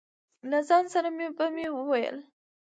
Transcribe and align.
له 0.49 0.59
ځان 0.67 0.85
سره 0.93 1.09
به 1.37 1.45
مې 1.55 1.67
وویل. 1.73 2.17